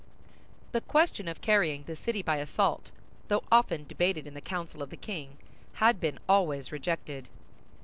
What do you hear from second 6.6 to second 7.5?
rejected.